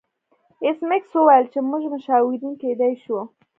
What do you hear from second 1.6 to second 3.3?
موږ مشاورین کیدای شو